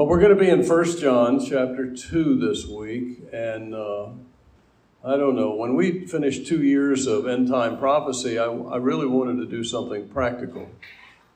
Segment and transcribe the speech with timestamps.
[0.00, 4.06] Well, we're going to be in First John chapter 2 this week, and uh,
[5.04, 5.54] I don't know.
[5.54, 9.62] When we finished two years of end time prophecy, I, I really wanted to do
[9.62, 10.70] something practical.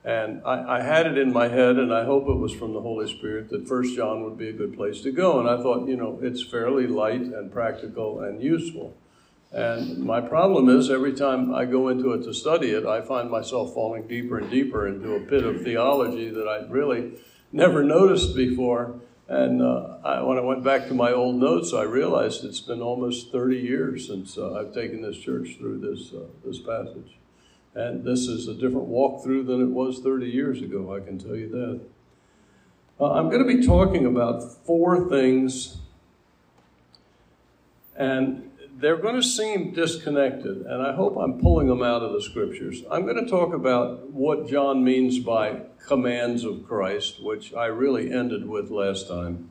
[0.03, 2.81] And I, I, had it in my head, and I hope it was from the
[2.81, 5.39] Holy Spirit, that First John would be a good place to go.
[5.39, 8.97] And I thought, you know, it's fairly light and practical and useful.
[9.51, 13.29] And my problem is, every time I go into it to study it, I find
[13.29, 17.11] myself falling deeper and deeper into a pit of theology that I really
[17.55, 18.99] never noticed before.
[19.27, 22.81] And uh, I, when I went back to my old notes, I realized it's been
[22.81, 27.17] almost 30 years since uh, I've taken this church through this, uh, this passage.
[27.73, 31.35] And this is a different walkthrough than it was 30 years ago, I can tell
[31.35, 31.81] you that.
[32.99, 35.77] Uh, I'm going to be talking about four things,
[37.97, 42.21] and they're going to seem disconnected, and I hope I'm pulling them out of the
[42.21, 42.83] scriptures.
[42.91, 48.11] I'm going to talk about what John means by commands of Christ, which I really
[48.11, 49.49] ended with last time.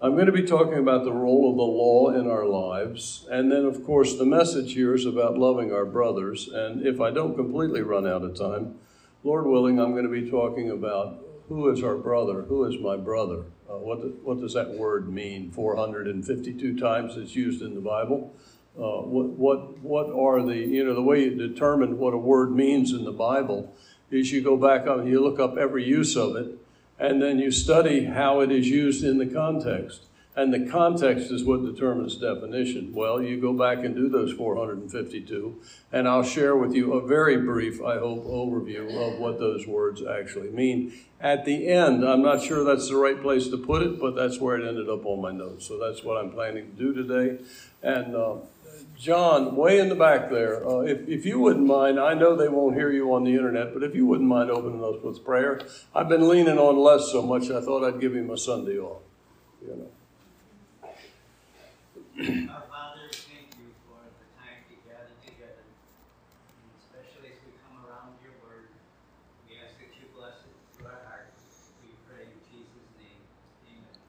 [0.00, 3.26] I'm going to be talking about the role of the law in our lives.
[3.30, 6.48] And then, of course, the message here is about loving our brothers.
[6.48, 8.74] And if I don't completely run out of time,
[9.22, 12.42] Lord willing, I'm going to be talking about who is our brother?
[12.42, 13.44] Who is my brother?
[13.70, 15.50] Uh, what, the, what does that word mean?
[15.50, 18.34] 452 times it's used in the Bible.
[18.78, 22.54] Uh, what, what, what are the, you know, the way you determine what a word
[22.54, 23.74] means in the Bible
[24.10, 26.58] is you go back up you look up every use of it,
[26.98, 30.02] and then you study how it is used in the context.
[30.36, 32.92] And the context is what determines definition.
[32.92, 37.38] Well, you go back and do those 452, and I'll share with you a very
[37.38, 40.92] brief, I hope, overview of what those words actually mean.
[41.22, 44.38] At the end, I'm not sure that's the right place to put it, but that's
[44.38, 45.66] where it ended up on my notes.
[45.66, 47.42] So that's what I'm planning to do today.
[47.82, 48.34] And uh,
[48.98, 52.48] John, way in the back there, uh, if, if you wouldn't mind, I know they
[52.48, 55.60] won't hear you on the internet, but if you wouldn't mind opening us with prayer.
[55.94, 59.02] I've been leaning on Les so much, I thought I'd give him a Sunday off.
[59.68, 60.96] Our Father,
[62.16, 62.52] thank you know.
[62.54, 67.84] Our Father, thank you for the time to gather together, and especially as we come
[67.84, 68.72] around your word.
[69.46, 71.44] We ask that you bless it to our hearts.
[71.84, 73.20] We pray in Jesus' name.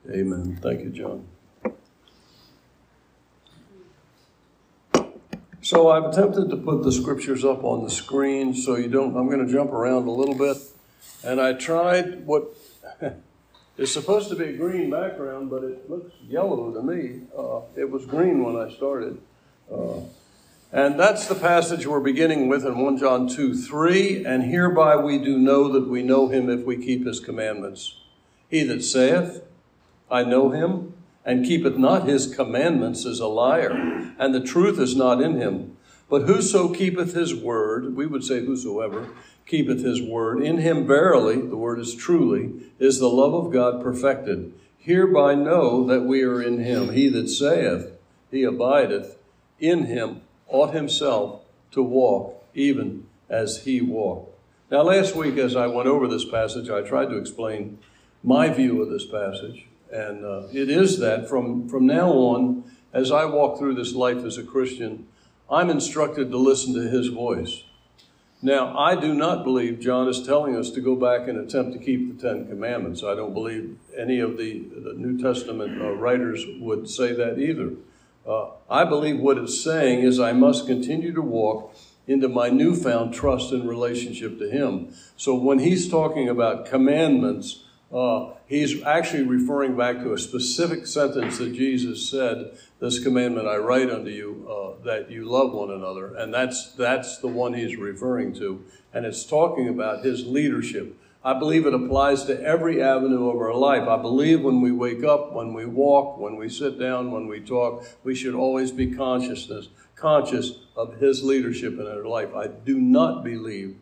[0.07, 0.39] Amen.
[0.47, 0.59] Amen.
[0.61, 1.27] Thank you, John.
[5.67, 9.27] So I've attempted to put the scriptures up on the screen so you don't, I'm
[9.27, 10.55] going to jump around a little bit.
[11.25, 12.55] And I tried what
[13.77, 17.23] is supposed to be a green background, but it looks yellow to me.
[17.37, 19.19] Uh, it was green when I started.
[19.69, 20.03] Uh,
[20.71, 24.23] and that's the passage we're beginning with in 1 John 2 3.
[24.23, 27.97] And hereby we do know that we know him if we keep his commandments.
[28.47, 29.43] He that saith,
[30.09, 30.93] I know him,
[31.27, 35.75] and keepeth not his commandments is a liar, and the truth is not in him.
[36.09, 39.09] But whoso keepeth his word, we would say whosoever,
[39.45, 43.83] keepeth his word, in him verily, the word is truly, is the love of God
[43.83, 44.53] perfected.
[44.77, 46.93] Hereby know that we are in him.
[46.93, 47.91] He that saith,
[48.31, 49.17] he abideth
[49.59, 54.33] in him, ought himself to walk even as he walked.
[54.71, 57.79] Now, last week, as I went over this passage, I tried to explain
[58.23, 59.65] my view of this passage.
[59.91, 64.23] And uh, it is that from, from now on, as I walk through this life
[64.23, 65.07] as a Christian,
[65.49, 67.63] I'm instructed to listen to his voice.
[68.41, 71.83] Now, I do not believe John is telling us to go back and attempt to
[71.83, 73.03] keep the Ten Commandments.
[73.03, 77.71] I don't believe any of the, the New Testament uh, writers would say that either.
[78.27, 81.75] Uh, I believe what it's saying is I must continue to walk
[82.05, 84.93] into my newfound trust and relationship to Him.
[85.15, 91.37] So when He's talking about commandments, uh, he's actually referring back to a specific sentence
[91.37, 96.13] that Jesus said, "This commandment I write unto you, uh, that you love one another,"
[96.15, 100.97] and that's that's the one he's referring to, and it's talking about his leadership.
[101.23, 103.87] I believe it applies to every avenue of our life.
[103.87, 107.41] I believe when we wake up, when we walk, when we sit down, when we
[107.41, 109.67] talk, we should always be consciousness
[109.97, 112.33] conscious of his leadership in our life.
[112.35, 113.77] I do not believe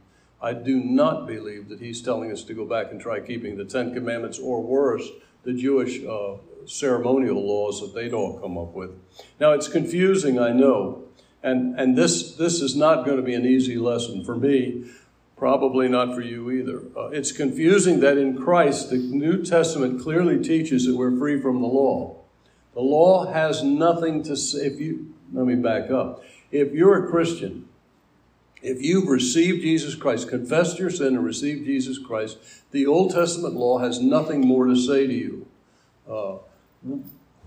[0.45, 3.65] I do not believe that he's telling us to go back and try keeping the
[3.65, 5.09] Ten Commandments or worse,
[5.41, 6.35] the Jewish uh,
[6.67, 8.91] ceremonial laws that they'd all come up with.
[9.39, 11.03] Now, it's confusing, I know,
[11.41, 14.85] and, and this, this is not going to be an easy lesson for me,
[15.35, 16.83] probably not for you either.
[16.95, 21.59] Uh, it's confusing that in Christ, the New Testament clearly teaches that we're free from
[21.59, 22.17] the law.
[22.75, 24.67] The law has nothing to say.
[24.67, 26.23] If you, let me back up.
[26.51, 27.64] If you're a Christian,
[28.65, 32.37] if you've received Jesus Christ, confessed your sin and received Jesus Christ,
[32.71, 35.47] the Old Testament law has nothing more to say to you.
[36.09, 36.37] Uh,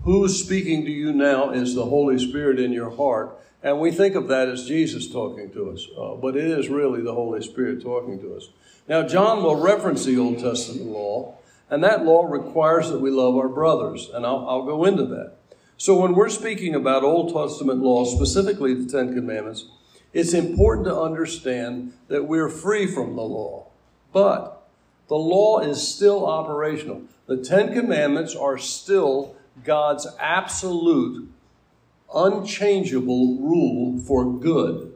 [0.03, 3.37] who's speaking to you now is the Holy Spirit in your heart.
[3.61, 7.01] And we think of that as Jesus talking to us, uh, but it is really
[7.01, 8.49] the Holy Spirit talking to us.
[8.87, 11.37] Now, John will reference the Old Testament law,
[11.69, 14.09] And that law requires that we love our brothers.
[14.13, 15.35] And I'll, I'll go into that.
[15.77, 19.65] So when we're speaking about Old Testament law, specifically the Ten Commandments,
[20.13, 23.67] it's important to understand that we're free from the law.
[24.11, 24.67] But
[25.07, 27.03] the law is still operational.
[27.27, 31.29] The Ten Commandments are still God's absolute,
[32.13, 34.93] unchangeable rule for good.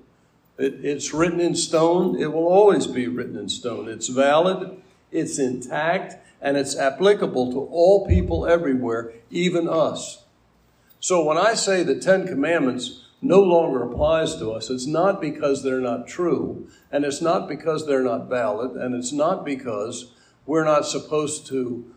[0.58, 2.20] It, it's written in stone.
[2.20, 3.88] It will always be written in stone.
[3.88, 4.82] It's valid,
[5.12, 10.24] it's intact, and it's applicable to all people everywhere, even us.
[11.00, 15.64] So when I say the Ten Commandments no longer applies to us, it's not because
[15.64, 20.12] they're not true, and it's not because they're not valid, and it's not because
[20.46, 21.94] we're not supposed to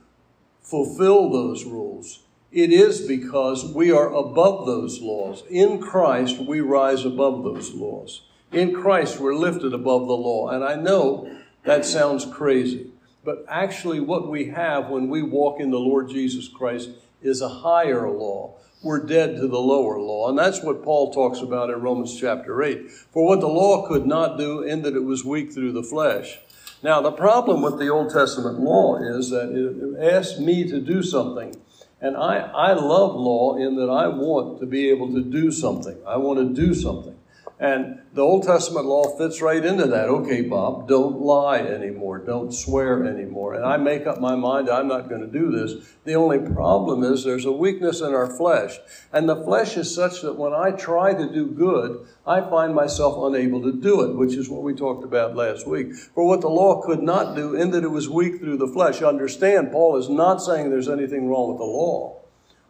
[0.60, 2.20] fulfill those rules.
[2.52, 5.42] It is because we are above those laws.
[5.50, 8.22] In Christ, we rise above those laws.
[8.52, 10.48] In Christ, we're lifted above the law.
[10.48, 11.30] And I know
[11.64, 12.90] that sounds crazy,
[13.24, 16.90] but actually, what we have when we walk in the Lord Jesus Christ
[17.20, 18.54] is a higher law.
[18.86, 20.28] We're dead to the lower law.
[20.28, 22.88] And that's what Paul talks about in Romans chapter 8.
[22.88, 26.38] For what the law could not do, in that it was weak through the flesh.
[26.84, 31.02] Now, the problem with the Old Testament law is that it asks me to do
[31.02, 31.60] something.
[32.00, 35.98] And I, I love law in that I want to be able to do something.
[36.06, 37.15] I want to do something.
[37.58, 40.10] And the Old Testament law fits right into that.
[40.10, 42.18] Okay, Bob, don't lie anymore.
[42.18, 43.54] Don't swear anymore.
[43.54, 45.94] And I make up my mind I'm not going to do this.
[46.04, 48.76] The only problem is there's a weakness in our flesh.
[49.10, 53.16] And the flesh is such that when I try to do good, I find myself
[53.18, 55.94] unable to do it, which is what we talked about last week.
[55.94, 59.00] For what the law could not do, in that it was weak through the flesh.
[59.00, 62.20] Understand, Paul is not saying there's anything wrong with the law.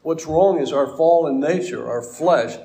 [0.02, 2.56] What's wrong is our fallen nature, our flesh,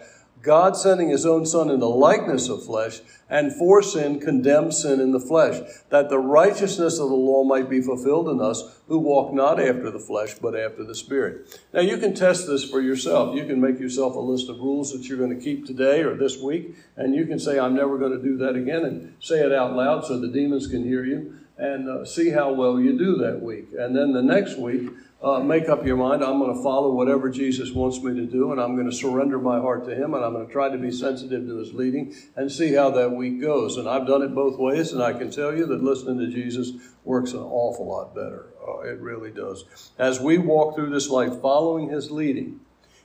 [0.42, 5.00] God sending his own Son in the likeness of flesh, and for sin condemned sin
[5.00, 8.98] in the flesh, that the righteousness of the law might be fulfilled in us who
[8.98, 11.60] walk not after the flesh, but after the Spirit.
[11.74, 13.36] Now, you can test this for yourself.
[13.36, 16.16] You can make yourself a list of rules that you're going to keep today or
[16.16, 19.40] this week, and you can say, I'm never going to do that again, and say
[19.40, 22.98] it out loud so the demons can hear you, and uh, see how well you
[22.98, 23.68] do that week.
[23.78, 24.90] And then the next week,
[25.24, 26.24] uh, make up your mind.
[26.24, 29.38] I'm going to follow whatever Jesus wants me to do, and I'm going to surrender
[29.38, 32.16] my heart to Him, and I'm going to try to be sensitive to His leading
[32.36, 33.78] and see how that week goes.
[33.78, 36.72] And I've done it both ways, and I can tell you that listening to Jesus
[37.04, 38.48] works an awful lot better.
[38.68, 39.66] Uh, it really does.
[40.00, 42.60] As we walk through this life following His leading,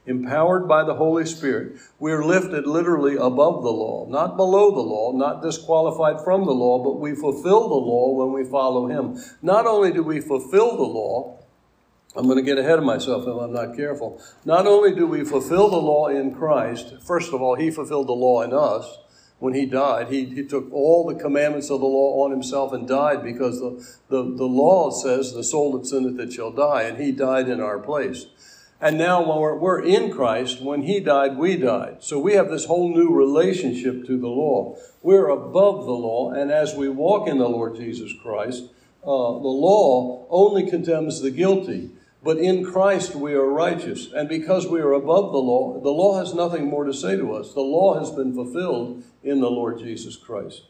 [0.07, 5.13] empowered by the Holy Spirit, we're lifted literally above the law, not below the law,
[5.13, 9.23] not disqualified from the law, but we fulfill the law when we follow Him.
[9.43, 11.36] Not only do we fulfill the law,
[12.17, 14.21] I'm going to get ahead of myself if I'm not careful.
[14.45, 18.13] Not only do we fulfill the law in Christ, first of all, He fulfilled the
[18.13, 18.99] law in us
[19.39, 20.09] when He died.
[20.09, 23.85] He, he took all the commandments of the law on Himself and died because the,
[24.09, 27.61] the, the law says, The soul that sinneth it shall die, and He died in
[27.61, 28.27] our place.
[28.81, 31.99] And now, when we're, we're in Christ, when He died, we died.
[32.01, 34.77] So we have this whole new relationship to the law.
[35.03, 38.65] We're above the law, and as we walk in the Lord Jesus Christ,
[39.03, 41.91] uh, the law only condemns the guilty.
[42.27, 44.13] But in Christ we are righteous.
[44.13, 47.33] And because we are above the law, the law has nothing more to say to
[47.33, 47.55] us.
[47.55, 50.63] The law has been fulfilled in the Lord Jesus Christ.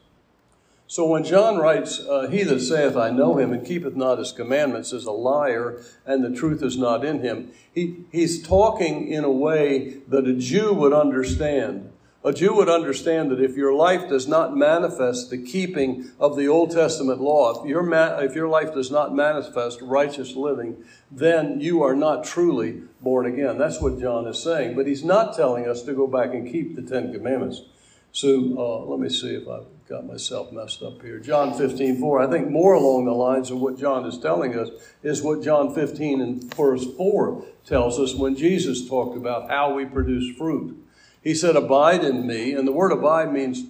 [0.87, 4.33] So when John writes, uh, He that saith, I know him, and keepeth not his
[4.33, 9.25] commandments, is a liar, and the truth is not in him, he, he's talking in
[9.25, 11.91] a way that a Jew would understand.
[12.27, 16.49] A Jew would understand that if your life does not manifest the keeping of the
[16.49, 21.61] Old Testament law, if your, ma- if your life does not manifest righteous living, then
[21.61, 23.59] you are not truly born again.
[23.59, 24.75] That's what John is saying.
[24.75, 27.63] But he's not telling us to go back and keep the Ten Commandments.
[28.11, 31.21] So uh, let me see if I've got myself messed up here.
[31.21, 32.23] John 15, 4.
[32.23, 34.71] I think more along the lines of what John is telling us
[35.05, 39.85] is what John 15 and verse 4 tells us when Jesus talked about how we
[39.85, 40.83] produce fruit.
[41.27, 42.53] He said, Abide in me.
[42.53, 43.65] And the word abide means,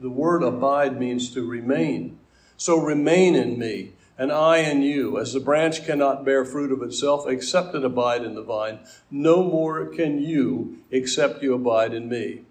[0.00, 2.18] the word abide means to remain.
[2.56, 5.18] So remain in me, and I in you.
[5.18, 8.78] As the branch cannot bear fruit of itself except it abide in the vine,
[9.10, 12.46] no more can you except you abide in me.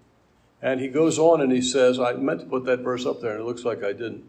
[0.62, 3.32] And he goes on and he says, I meant to put that verse up there,
[3.32, 4.22] and it looks like I didn't.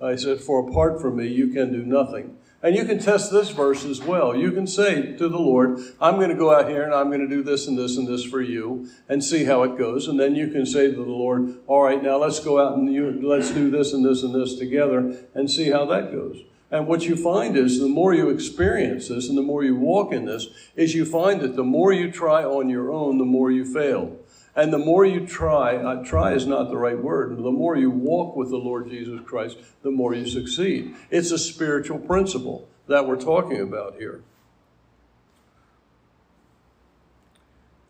[0.00, 2.38] I said, For apart from me, you can do nothing.
[2.62, 4.34] And you can test this verse as well.
[4.34, 7.20] You can say to the Lord, I'm going to go out here and I'm going
[7.20, 10.08] to do this and this and this for you and see how it goes.
[10.08, 12.92] And then you can say to the Lord, all right, now let's go out and
[12.92, 16.42] you, let's do this and this and this together and see how that goes.
[16.70, 20.12] And what you find is the more you experience this and the more you walk
[20.12, 23.52] in this, is you find that the more you try on your own, the more
[23.52, 24.16] you fail.
[24.56, 27.90] And the more you try, uh, try is not the right word, the more you
[27.90, 30.96] walk with the Lord Jesus Christ, the more you succeed.
[31.10, 32.68] It's a spiritual principle.
[32.88, 34.22] that we're talking about here.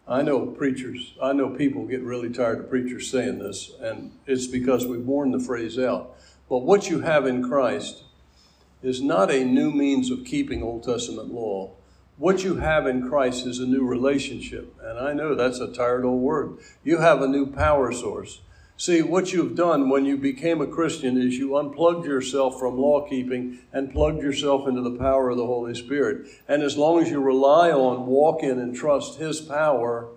[0.08, 4.46] I know preachers, I know people get really tired of preachers saying this, and it's
[4.46, 6.16] because we've worn the phrase out.
[6.48, 8.04] But what you have in Christ
[8.82, 11.75] is not a new means of keeping Old Testament law.
[12.18, 14.74] What you have in Christ is a new relationship.
[14.82, 16.58] And I know that's a tired old word.
[16.82, 18.40] You have a new power source.
[18.78, 23.06] See, what you've done when you became a Christian is you unplugged yourself from law
[23.08, 26.26] keeping and plugged yourself into the power of the Holy Spirit.
[26.46, 30.08] And as long as you rely on, walk in, and trust His power,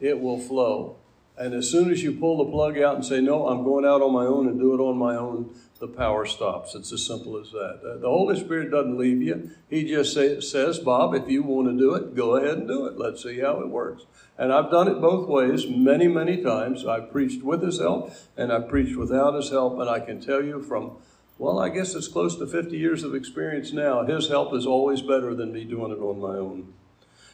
[0.00, 0.96] it will flow.
[1.38, 4.00] And as soon as you pull the plug out and say, No, I'm going out
[4.00, 6.74] on my own and do it on my own, the power stops.
[6.74, 7.80] It's as simple as that.
[8.00, 9.50] The Holy Spirit doesn't leave you.
[9.68, 12.86] He just say, says, Bob, if you want to do it, go ahead and do
[12.86, 12.98] it.
[12.98, 14.04] Let's see how it works.
[14.38, 16.86] And I've done it both ways many, many times.
[16.86, 19.78] I've preached with his help and I've preached without his help.
[19.78, 20.96] And I can tell you from,
[21.38, 25.02] well, I guess it's close to 50 years of experience now, his help is always
[25.02, 26.72] better than me doing it on my own.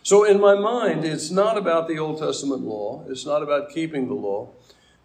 [0.03, 4.09] So in my mind, it's not about the Old Testament law, it's not about keeping
[4.09, 4.51] the law.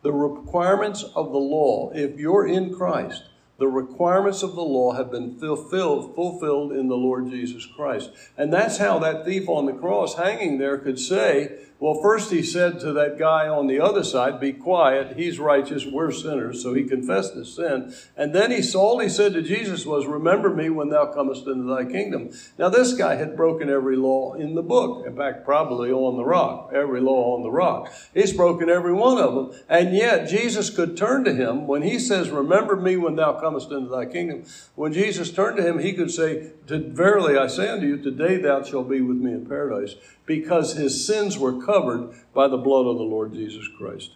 [0.07, 3.23] The requirements of the law, if you're in Christ,
[3.59, 8.11] the requirements of the law have been fulfilled, fulfilled in the Lord Jesus Christ.
[8.37, 12.41] And that's how that thief on the cross hanging there could say, well, first he
[12.41, 16.63] said to that guy on the other side, Be quiet, he's righteous, we're sinners.
[16.63, 17.93] So he confessed his sin.
[18.15, 21.71] And then he all he said to Jesus was, Remember me when thou comest into
[21.71, 22.31] thy kingdom.
[22.57, 25.05] Now, this guy had broken every law in the book.
[25.05, 27.93] In fact, probably on the rock, every law on the rock.
[28.11, 29.61] He's broken every one of them.
[29.69, 33.71] And yet, Jesus could turn to him when he says, Remember me when thou comest
[33.71, 34.45] into thy kingdom.
[34.73, 38.63] When Jesus turned to him, he could say, Verily I say unto you, today thou
[38.63, 39.95] shalt be with me in paradise
[40.27, 44.11] because his sins were covered by the blood of the Lord Jesus Christ.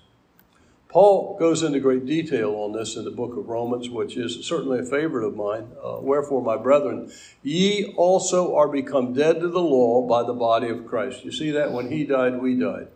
[0.87, 4.79] Paul goes into great detail on this in the book of Romans, which is certainly
[4.79, 5.67] a favorite of mine.
[5.81, 7.11] Uh, Wherefore, my brethren,
[7.43, 11.23] ye also are become dead to the law by the body of Christ.
[11.23, 11.71] You see that?
[11.71, 12.87] When he died, we died.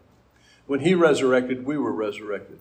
[0.68, 2.60] When he resurrected, we were resurrected.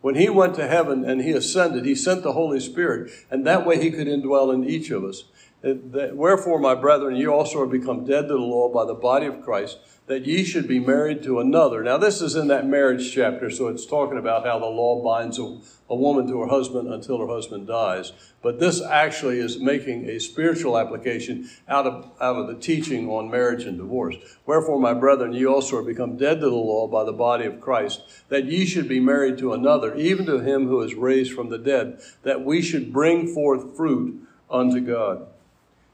[0.00, 3.66] When he went to heaven and he ascended, he sent the Holy Spirit, and that
[3.66, 5.24] way he could indwell in each of us.
[5.62, 9.42] Wherefore, my brethren, you also are become dead to the law by the body of
[9.42, 11.84] Christ, that ye should be married to another.
[11.84, 15.38] Now, this is in that marriage chapter, so it's talking about how the law binds
[15.38, 18.12] a, a woman to her husband until her husband dies.
[18.42, 23.30] But this actually is making a spiritual application out of, out of the teaching on
[23.30, 24.16] marriage and divorce.
[24.44, 27.60] Wherefore, my brethren, ye also are become dead to the law by the body of
[27.60, 31.50] Christ, that ye should be married to another, even to him who is raised from
[31.50, 35.28] the dead, that we should bring forth fruit unto God.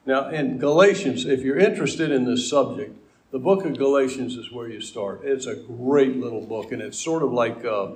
[0.07, 2.97] Now, in Galatians, if you're interested in this subject,
[3.31, 5.21] the book of Galatians is where you start.
[5.23, 7.93] It's a great little book, and it's sort of like uh,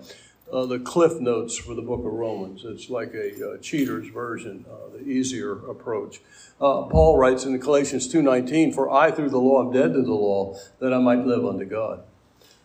[0.53, 2.65] uh, the cliff notes for the book of Romans.
[2.65, 6.21] It's like a, uh, cheater's version, uh, the easier approach.
[6.61, 10.13] Uh, Paul writes in Galatians 2.19, For I through the law am dead to the
[10.13, 12.03] law, that I might live unto God.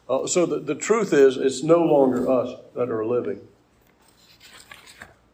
[0.10, 3.40] Uh, so the, the truth is, it's no longer us that are living.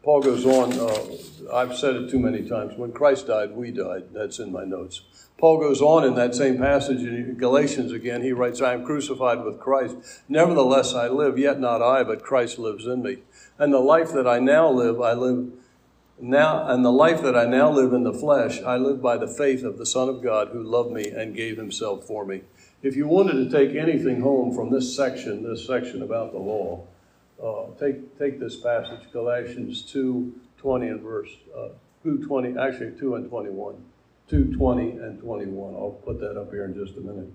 [0.04, 2.76] Paul goes on, uh, I've said it too many times.
[2.76, 4.04] When Christ died, we died.
[4.12, 5.00] That's in my notes.
[5.38, 8.22] Paul goes on in that same passage in Galatians again.
[8.22, 9.96] He writes, I am crucified with Christ.
[10.28, 13.20] Nevertheless, I live, yet not I, but Christ lives in me.
[13.58, 15.52] And the life that I now live, I live
[16.20, 19.26] now, and the life that I now live in the flesh, I live by the
[19.26, 22.42] faith of the Son of God who loved me and gave himself for me.
[22.82, 26.86] If you wanted to take anything home from this section, this section about the law,
[27.44, 31.68] uh, take, take this passage, Galatians 2 20 and verse uh,
[32.02, 33.74] 2 20, actually 2 and 21.
[34.30, 35.74] 2 20 and 21.
[35.74, 37.30] I'll put that up here in just a minute.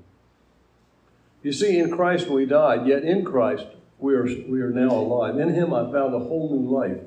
[1.44, 3.68] You see, in Christ we died, yet in Christ
[4.00, 5.38] we are, we are now alive.
[5.38, 6.98] In Him I found a whole new life.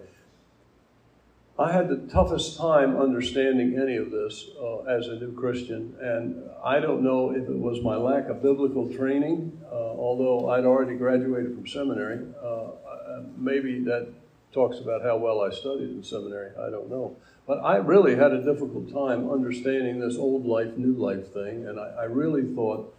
[1.59, 6.43] I had the toughest time understanding any of this uh, as a new Christian, and
[6.65, 10.97] I don't know if it was my lack of biblical training, uh, although I'd already
[10.97, 12.27] graduated from seminary.
[12.43, 12.69] Uh,
[13.37, 14.09] maybe that
[14.53, 16.51] talks about how well I studied in seminary.
[16.59, 17.17] I don't know.
[17.47, 21.67] But I really had a difficult time understanding this old life, new life thing.
[21.67, 22.95] And I, I, really thought,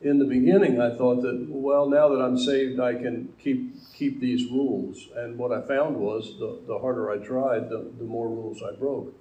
[0.00, 4.20] in the beginning, I thought that, well, now that I'm saved, I can keep, keep
[4.20, 5.08] these rules.
[5.14, 8.74] And what I found was the, the harder I tried, the, the more rules I
[8.74, 9.14] broke.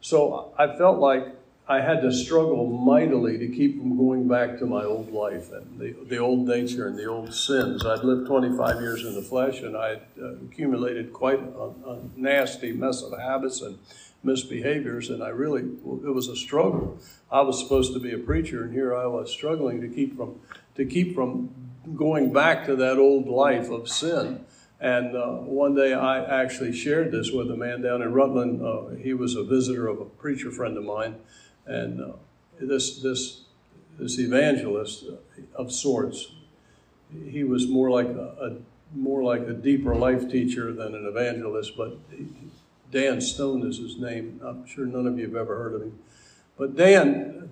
[0.00, 1.26] So I felt like
[1.72, 5.80] I had to struggle mightily to keep from going back to my old life and
[5.80, 7.86] the, the old nature and the old sins.
[7.86, 11.98] I'd lived 25 years in the flesh and I had uh, accumulated quite a, a,
[12.14, 13.78] nasty mess of habits and
[14.22, 16.98] misbehaviors, and I really, it was a struggle.
[17.30, 20.40] I was supposed to be a preacher, and here I was struggling to keep from,
[20.76, 21.54] to keep from
[21.96, 24.44] going back to that old life of sin.
[24.78, 28.60] And uh, one day I actually shared this with a man down in Rutland.
[28.60, 31.16] Uh, he was a visitor of a preacher friend of mine
[31.66, 32.12] And uh,
[32.60, 33.42] this, this,
[33.98, 35.04] this evangelist
[35.54, 36.32] of sorts,
[37.28, 38.56] he was more like a, a
[38.94, 41.98] more like a deeper life teacher than an evangelist, but
[42.90, 44.40] Dan Stone is his name.
[44.44, 45.98] I'm sure none of you have ever heard of him.
[46.58, 47.50] But Dan,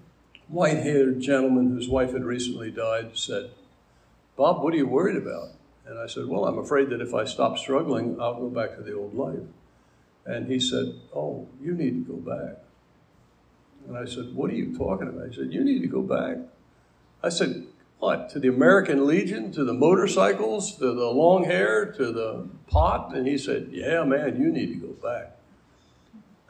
[0.49, 3.51] white haired gentleman whose wife had recently died, said,
[4.37, 5.49] Bob, what are you worried about?
[5.87, 8.83] And I said, Well, I'm afraid that if I stop struggling, I'll go back to
[8.83, 9.41] the old life.
[10.27, 12.59] And he said, Oh, you need to go back.
[13.91, 15.31] And I said, What are you talking about?
[15.31, 16.37] He said, You need to go back.
[17.25, 17.67] I said,
[17.99, 18.31] What?
[18.31, 23.17] To the American Legion, to the motorcycles, to the long hair, to the pot?
[23.17, 25.37] And he said, Yeah, man, you need to go back.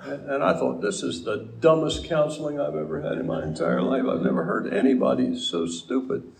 [0.01, 3.81] And, and I thought, This is the dumbest counseling I've ever had in my entire
[3.81, 4.05] life.
[4.07, 6.31] I've never heard anybody so stupid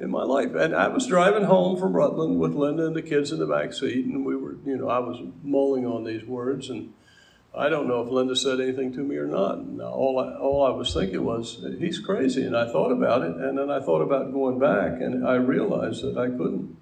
[0.00, 0.54] in my life.
[0.54, 3.74] And I was driving home from Rutland with Linda and the kids in the back
[3.74, 6.94] seat, and we were, you know, I was mulling on these words, and
[7.56, 9.58] I don't know if Linda said anything to me or not.
[9.80, 12.44] All I, all I was thinking was, he's crazy.
[12.44, 16.02] And I thought about it, and then I thought about going back, and I realized
[16.02, 16.76] that I couldn't.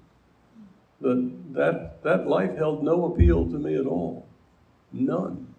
[1.00, 4.26] That, that, that life held no appeal to me at all.
[4.92, 5.54] None.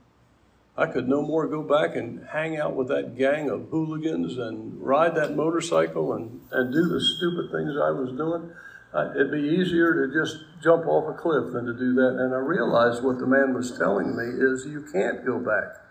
[0.77, 4.81] I could no more go back and hang out with that gang of hooligans and
[4.81, 8.51] ride that motorcycle and, and do the stupid things I was doing.
[8.95, 12.15] Uh, it'd be easier to just jump off a cliff than to do that.
[12.17, 15.83] And I realized what the man was telling me is you can't go back.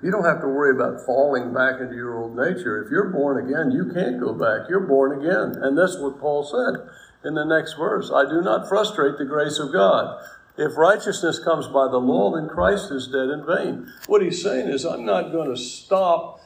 [0.00, 2.82] You don't have to worry about falling back into your old nature.
[2.82, 4.70] If you're born again, you can't go back.
[4.70, 5.60] You're born again.
[5.60, 6.88] And that's what Paul said
[7.24, 8.12] in the next verse.
[8.14, 10.24] I do not frustrate the grace of God.
[10.56, 13.92] If righteousness comes by the law, then Christ is dead in vain.
[14.06, 16.40] What he's saying is, I'm not going to stop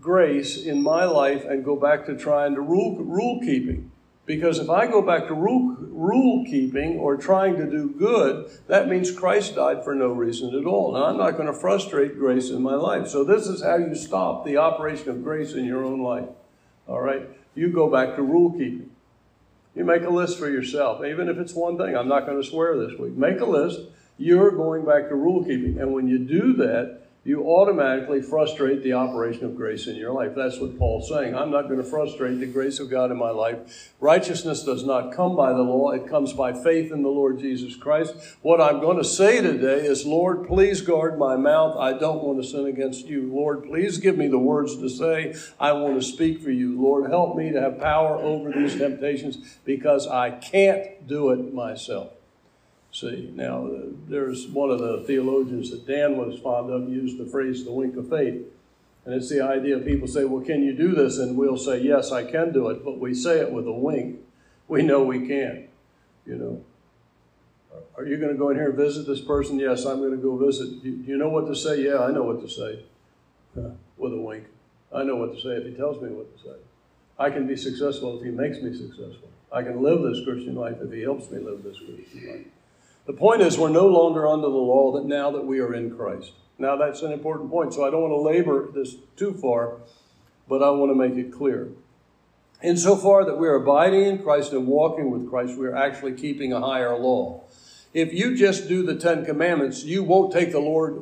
[0.00, 3.92] grace in my life and go back to trying to rule, rule keeping.
[4.26, 8.88] Because if I go back to rule, rule keeping or trying to do good, that
[8.88, 10.94] means Christ died for no reason at all.
[10.94, 13.08] Now, I'm not going to frustrate grace in my life.
[13.08, 16.28] So, this is how you stop the operation of grace in your own life.
[16.88, 17.28] All right?
[17.54, 18.90] You go back to rule keeping.
[19.74, 21.96] You make a list for yourself, even if it's one thing.
[21.96, 23.14] I'm not going to swear this week.
[23.14, 23.80] Make a list.
[24.16, 25.78] You're going back to rule keeping.
[25.78, 30.34] And when you do that, you automatically frustrate the operation of grace in your life.
[30.36, 31.34] That's what Paul's saying.
[31.34, 33.92] I'm not going to frustrate the grace of God in my life.
[33.98, 37.76] Righteousness does not come by the law, it comes by faith in the Lord Jesus
[37.76, 38.14] Christ.
[38.42, 41.76] What I'm going to say today is, Lord, please guard my mouth.
[41.78, 43.32] I don't want to sin against you.
[43.32, 45.34] Lord, please give me the words to say.
[45.58, 46.78] I want to speak for you.
[46.78, 52.10] Lord, help me to have power over these temptations because I can't do it myself.
[52.94, 57.26] See, now uh, there's one of the theologians that Dan was fond of used the
[57.26, 58.40] phrase the wink of faith.
[59.04, 61.18] And it's the idea people say, well, can you do this?
[61.18, 62.84] And we'll say, yes, I can do it.
[62.84, 64.20] But we say it with a wink.
[64.68, 65.68] We know we can't.
[66.24, 66.64] You know,
[67.96, 69.58] are you going to go in here and visit this person?
[69.58, 70.80] Yes, I'm going to go visit.
[70.80, 71.82] Do you know what to say?
[71.82, 72.84] Yeah, I know what to say.
[73.96, 74.44] with a wink.
[74.94, 76.56] I know what to say if he tells me what to say.
[77.18, 79.30] I can be successful if he makes me successful.
[79.52, 82.46] I can live this Christian life if he helps me live this Christian life.
[83.06, 85.94] The point is, we're no longer under the law that now that we are in
[85.94, 86.32] Christ.
[86.58, 89.78] Now, that's an important point, so I don't want to labor this too far,
[90.48, 91.68] but I want to make it clear.
[92.62, 96.52] Insofar that we are abiding in Christ and walking with Christ, we are actually keeping
[96.52, 97.42] a higher law.
[97.92, 100.94] If you just do the Ten Commandments, you won't take the Lord,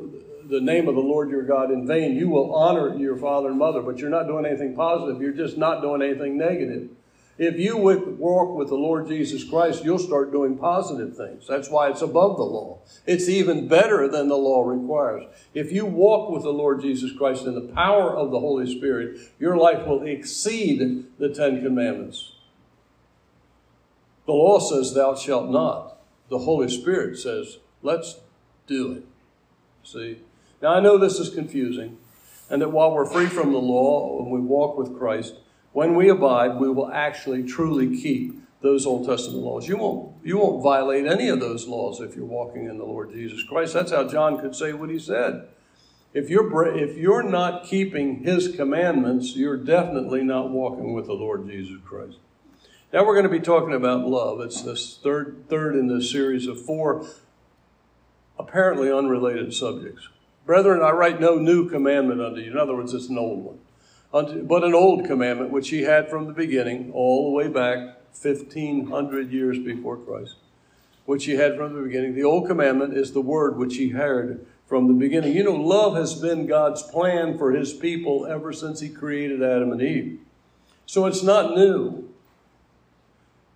[0.49, 2.17] the name of the Lord your God in vain.
[2.17, 5.23] You will honor your father and mother, but you're not doing anything positive.
[5.23, 6.91] You're just not doing anything negative.
[7.39, 11.47] If you walk with the Lord Jesus Christ, you'll start doing positive things.
[11.49, 12.81] That's why it's above the law.
[13.07, 15.25] It's even better than the law requires.
[15.55, 19.19] If you walk with the Lord Jesus Christ in the power of the Holy Spirit,
[19.39, 22.33] your life will exceed the Ten Commandments.
[24.27, 25.99] The law says, Thou shalt not.
[26.29, 28.21] The Holy Spirit says, Let's
[28.67, 29.07] do it.
[29.83, 30.19] See?
[30.61, 31.99] Now, I know this is confusing,
[32.49, 35.35] and that while we're free from the law and we walk with Christ,
[35.73, 39.67] when we abide, we will actually truly keep those Old Testament laws.
[39.67, 43.13] You won't, you won't violate any of those laws if you're walking in the Lord
[43.13, 43.75] Jesus Christ.
[43.75, 45.49] That's how John could say what he said.
[46.15, 51.47] If you're, if you're not keeping his commandments, you're definitely not walking with the Lord
[51.49, 52.19] Jesus Christ.
[52.93, 54.41] Now we're going to be talking about love.
[54.43, 57.07] It's this third, third in this series of four
[58.39, 60.09] apparently unrelated subjects.
[60.45, 62.51] Brethren, I write no new commandment unto you.
[62.51, 63.59] In other words, it's an old one
[64.13, 69.33] but an old commandment which he had from the beginning, all the way back 1500
[69.33, 70.37] years before Christ,
[71.07, 72.15] which he had from the beginning.
[72.15, 75.35] The old commandment is the word which he heard from the beginning.
[75.35, 79.73] You know, love has been God's plan for his people ever since he created Adam
[79.73, 80.21] and Eve.
[80.85, 82.11] So it's not new.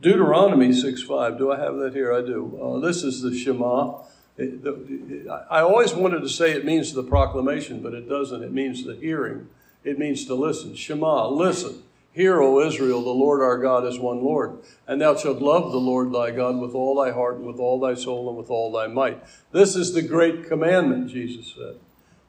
[0.01, 1.38] Deuteronomy 6 5.
[1.38, 2.14] Do I have that here?
[2.14, 2.59] I do.
[2.62, 3.99] Uh, this is the Shema.
[4.38, 8.42] It, the, it, I always wanted to say it means the proclamation, but it doesn't.
[8.42, 9.49] It means the hearing
[9.87, 10.75] It means to listen.
[10.75, 11.83] Shema, listen.
[12.11, 14.59] Hear, O Israel, the Lord our God is one Lord.
[14.88, 17.79] And thou shalt love the Lord thy God with all thy heart, and with all
[17.79, 19.22] thy soul, and with all thy might.
[19.53, 21.77] This is the great commandment, Jesus said.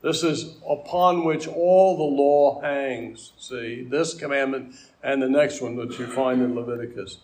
[0.04, 3.34] This is upon which all the law hangs.
[3.40, 7.18] See, this commandment and the next one, which you find in Leviticus.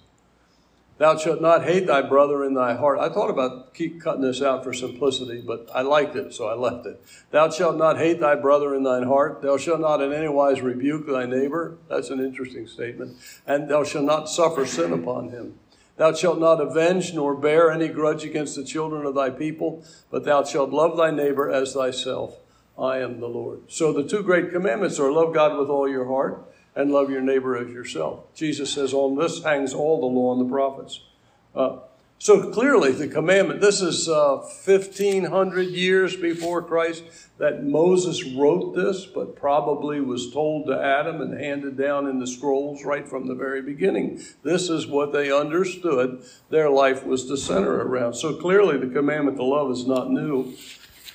[1.03, 2.97] Thou shalt not hate thy brother in thy heart.
[2.97, 6.53] I thought about keep cutting this out for simplicity, but I liked it, so I
[6.53, 7.03] left it.
[7.29, 9.41] Thou shalt not hate thy brother in thine heart.
[9.41, 11.77] Thou shalt not in any wise rebuke thy neighbor.
[11.89, 13.17] That's an interesting statement.
[13.45, 15.59] And thou shalt not suffer sin upon him.
[15.97, 20.23] Thou shalt not avenge nor bear any grudge against the children of thy people, but
[20.23, 22.37] thou shalt love thy neighbor as thyself.
[22.79, 23.63] I am the Lord.
[23.67, 27.21] So the two great commandments are love God with all your heart and love your
[27.21, 28.33] neighbor as yourself.
[28.33, 31.01] Jesus says, on this hangs all the law and the prophets.
[31.55, 31.77] Uh,
[32.23, 37.03] so clearly, the commandment, this is uh, 1500 years before Christ
[37.37, 42.25] that Moses wrote this, but probably was told to Adam and handed down in the
[42.25, 44.21] scrolls right from the very beginning.
[44.41, 48.13] This is what they understood their life was to center around.
[48.13, 50.53] So clearly, the commandment to love is not new.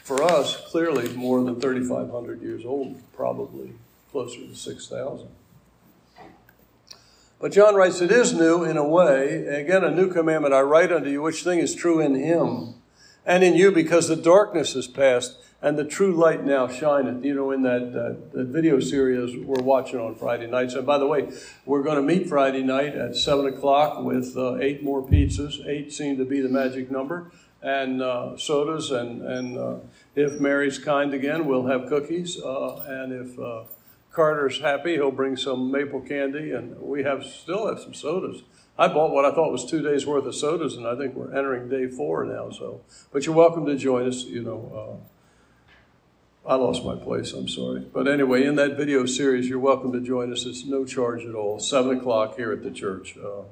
[0.04, 3.72] For us, clearly more than 3,500 years old, probably
[4.10, 5.28] closer to 6,000.
[7.40, 9.46] But John writes, It is new in a way.
[9.46, 12.74] Again, a new commandment I write unto you, which thing is true in him
[13.24, 17.24] and in you, because the darkness is past and the true light now shineth.
[17.24, 20.74] You know, in that, uh, that video series we're watching on Friday nights.
[20.74, 21.30] And by the way,
[21.64, 25.64] we're going to meet Friday night at 7 o'clock with uh, eight more pizzas.
[25.66, 27.30] Eight seem to be the magic number.
[27.60, 28.90] And uh, sodas.
[28.92, 29.76] And, and uh,
[30.14, 32.40] if Mary's kind again, we'll have cookies.
[32.40, 33.64] Uh, and if uh,
[34.18, 34.94] Carter's happy.
[34.94, 38.42] He'll bring some maple candy, and we have still have some sodas.
[38.76, 41.32] I bought what I thought was two days worth of sodas, and I think we're
[41.32, 42.50] entering day four now.
[42.50, 42.80] So,
[43.12, 44.24] but you're welcome to join us.
[44.24, 45.00] You know,
[46.44, 47.32] uh, I lost my place.
[47.32, 50.44] I'm sorry, but anyway, in that video series, you're welcome to join us.
[50.46, 51.60] It's no charge at all.
[51.60, 53.16] Seven o'clock here at the church.
[53.16, 53.42] Uh,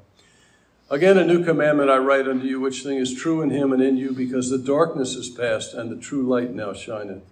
[0.88, 3.82] Again, a new commandment I write unto you, which thing is true in him and
[3.82, 7.22] in you, because the darkness is past and the true light now shineth.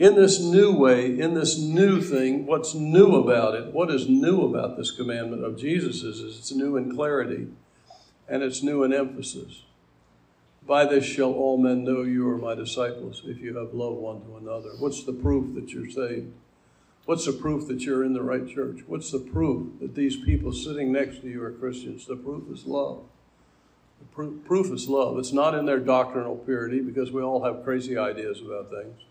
[0.00, 4.46] In this new way, in this new thing, what's new about it, what is new
[4.46, 7.48] about this commandment of Jesus is, it's new in clarity
[8.26, 9.64] and it's new in emphasis.
[10.66, 14.22] By this shall all men know you are my disciples if you have love one
[14.22, 14.70] to another.
[14.78, 16.32] What's the proof that you're saved?
[17.04, 18.80] What's the proof that you're in the right church?
[18.86, 22.06] What's the proof that these people sitting next to you are Christians?
[22.06, 23.02] The proof is love.
[23.98, 25.18] The proof, proof is love.
[25.18, 29.02] It's not in their doctrinal purity because we all have crazy ideas about things.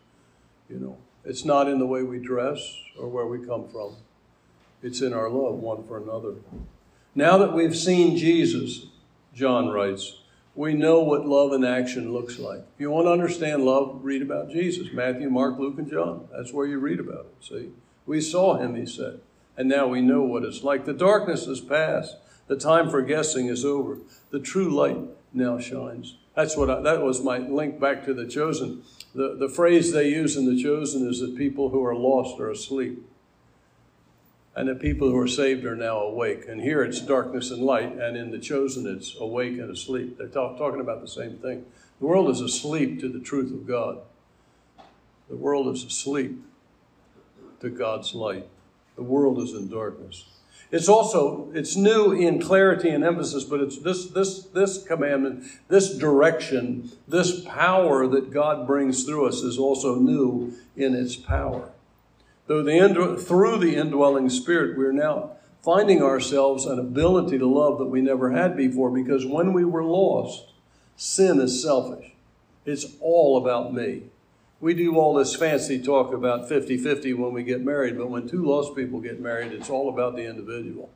[0.70, 2.60] You know, it's not in the way we dress
[2.98, 3.96] or where we come from.
[4.82, 6.36] It's in our love one for another.
[7.16, 8.86] Now that we've seen Jesus,
[9.34, 10.20] John writes,
[10.56, 12.60] we know what love in action looks like.
[12.60, 14.90] If you want to understand love, read about Jesus.
[14.94, 16.28] Matthew, Mark, Luke, and John.
[16.36, 17.46] That's where you read about it.
[17.46, 17.70] See?
[18.06, 19.22] We saw him, he said.
[19.58, 20.86] And now we know what it's like.
[20.86, 22.16] The darkness is past.
[22.48, 24.00] The time for guessing is over.
[24.32, 24.98] The true light
[25.34, 26.18] now shines.
[26.36, 28.84] That's what I, that was my link back to the chosen.
[29.20, 32.50] The, the phrase they use in the chosen is that people who are lost are
[32.50, 33.06] asleep.
[34.56, 36.46] And that people who are saved are now awake.
[36.48, 40.18] And here it's darkness and light, and in the chosen it's awake and asleep.
[40.18, 41.66] They're talk, talking about the same thing.
[42.00, 43.98] The world is asleep to the truth of God.
[45.28, 46.42] The world is asleep
[47.60, 48.48] to God's light.
[48.96, 50.24] The world is in darkness.
[50.72, 55.98] It's also it's new in clarity and emphasis, but it's this this this commandment, this
[55.98, 61.72] direction, this power that God brings through us is also new in its power.
[62.46, 65.32] Though the through the indwelling Spirit, we're now
[65.64, 68.92] finding ourselves an ability to love that we never had before.
[68.92, 70.52] Because when we were lost,
[70.96, 72.12] sin is selfish.
[72.66, 74.04] It's all about me.
[74.62, 78.28] We do all this fancy talk about 50 50 when we get married, but when
[78.28, 80.90] two lost people get married, it's all about the individual.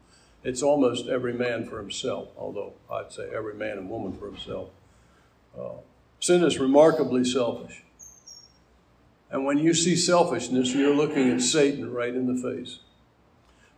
[0.43, 4.69] It's almost every man for himself, although I'd say every man and woman for himself.
[5.57, 5.75] Uh,
[6.19, 7.83] sin is remarkably selfish.
[9.31, 12.79] And when you see selfishness, you're looking at Satan right in the face.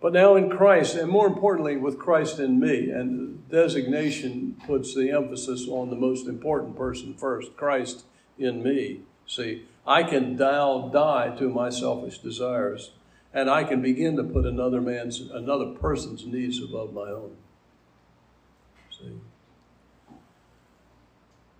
[0.01, 5.11] But now in Christ, and more importantly, with Christ in me, and designation puts the
[5.11, 8.03] emphasis on the most important person first Christ
[8.37, 9.01] in me.
[9.25, 12.91] See, I can now die to my selfish desires,
[13.33, 17.35] and I can begin to put another man's, another person's needs above my own.
[18.89, 19.11] See.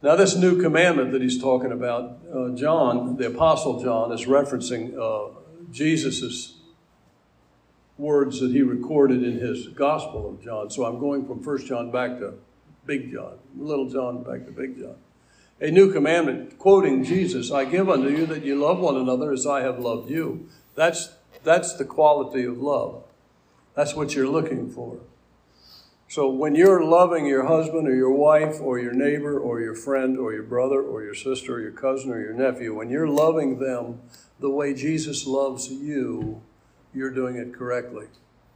[0.01, 4.97] Now, this new commandment that he's talking about, uh, John, the Apostle John, is referencing
[4.97, 5.33] uh,
[5.71, 6.53] Jesus'
[7.97, 10.69] words that he recorded in his Gospel of John.
[10.69, 12.33] So I'm going from First John back to
[12.85, 14.95] Big John, Little John back to Big John
[15.59, 19.47] a new commandment, quoting Jesus I give unto you that you love one another as
[19.47, 20.49] I have loved you.
[20.75, 21.09] That's
[21.43, 23.03] That's the quality of love.
[23.75, 24.99] That's what you're looking for.
[26.07, 30.17] So when you're loving your husband or your wife or your neighbor or your friend
[30.17, 33.59] or your brother or your sister or your cousin or your nephew, when you're loving
[33.59, 34.01] them
[34.39, 36.41] the way Jesus loves you,
[36.93, 38.07] you're doing it correctly.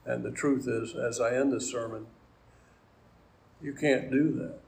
[0.05, 2.07] And the truth is, as I end this sermon,
[3.61, 4.59] you can't do that.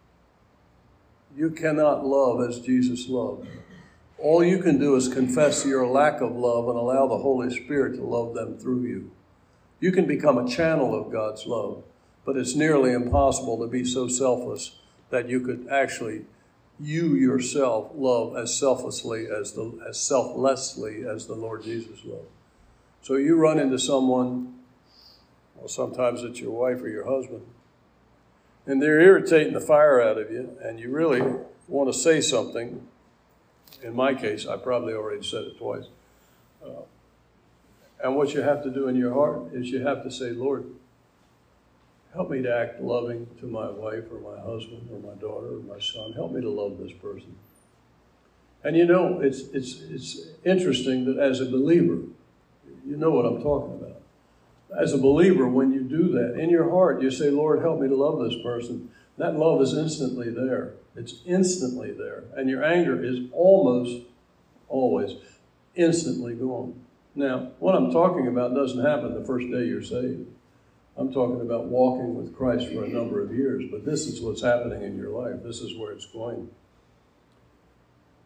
[1.36, 3.48] You cannot love as Jesus loved.
[4.18, 7.96] All you can do is confess your lack of love and allow the Holy Spirit
[7.96, 9.12] to love them through you.
[9.80, 11.84] You can become a channel of God's love,
[12.24, 16.26] but it's nearly impossible to be so selfless that you could actually
[16.80, 22.28] you yourself love as selflessly as the as selflessly as the Lord Jesus loved.
[23.02, 24.60] So you run into someone,
[25.56, 27.46] well, sometimes it's your wife or your husband,
[28.72, 31.22] and they're irritating the fire out of you, and you really
[31.68, 32.88] want to say something.
[33.84, 35.88] In my case, I probably already said it twice.
[36.66, 36.84] Uh,
[38.02, 40.72] and what you have to do in your heart is you have to say, Lord,
[42.14, 45.60] help me to act loving to my wife or my husband or my daughter or
[45.60, 46.14] my son.
[46.14, 47.36] Help me to love this person.
[48.64, 52.04] And you know, it's, it's, it's interesting that as a believer,
[52.88, 53.91] you know what I'm talking about
[54.78, 57.88] as a believer, when you do that, in your heart, you say, Lord, help me
[57.88, 58.90] to love this person.
[59.18, 60.74] That love is instantly there.
[60.96, 62.24] It's instantly there.
[62.36, 64.06] And your anger is almost
[64.68, 65.16] always
[65.76, 66.82] instantly gone.
[67.16, 70.28] Now, what I'm talking about doesn't happen the first day you're saved.
[70.98, 74.42] I'm talking about walking with Christ for a number of years, but this is what's
[74.42, 75.44] happening in your life.
[75.44, 76.50] This is where it's going.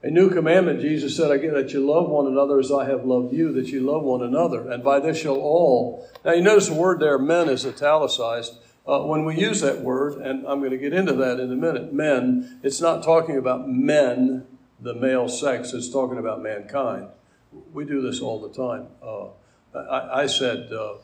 [0.05, 3.05] A new commandment, Jesus said, I get that you love one another as I have
[3.05, 4.69] loved you, that you love one another.
[4.69, 6.07] And by this shall all.
[6.23, 8.53] Now, you notice the word there, men, is italicized.
[8.87, 11.55] Uh, when we use that word, and I'm going to get into that in a
[11.55, 14.45] minute, men, it's not talking about men,
[14.79, 17.07] the male sex, it's talking about mankind.
[17.73, 18.89] We do this all the time.
[19.01, 19.29] Uh,
[19.75, 20.97] I, I, said, uh,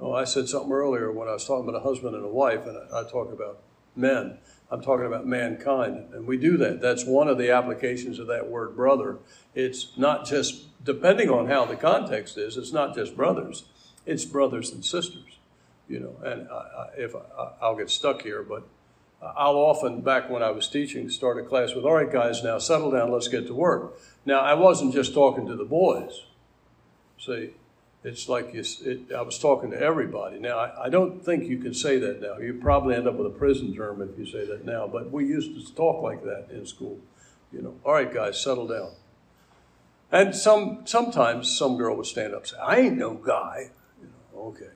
[0.00, 2.66] oh, I said something earlier when I was talking about a husband and a wife,
[2.66, 3.60] and I, I talk about
[3.96, 4.36] men.
[4.70, 6.12] I'm talking about mankind.
[6.12, 6.80] And we do that.
[6.80, 9.18] That's one of the applications of that word brother.
[9.54, 13.64] It's not just, depending on how the context is, it's not just brothers,
[14.04, 15.38] it's brothers and sisters.
[15.88, 18.68] You know, and I, I, if I, I'll get stuck here, but
[19.22, 22.58] I'll often, back when I was teaching, start a class with, all right, guys, now
[22.58, 23.98] settle down, let's get to work.
[24.24, 26.26] Now, I wasn't just talking to the boys.
[27.18, 27.50] See,
[28.04, 30.38] it's like you, it, I was talking to everybody.
[30.38, 32.38] Now, I, I, don't think you can say that now.
[32.38, 35.26] You probably end up with a prison term if you say that now, but we
[35.26, 37.00] used to talk like that in school.
[37.52, 38.92] You know, all right, guys, settle down.
[40.12, 43.70] And some sometimes some girl would stand up and say, I ain't no guy.
[44.00, 44.70] You know, okay.